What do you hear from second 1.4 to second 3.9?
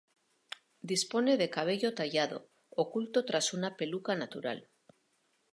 de cabello tallado, oculto tras una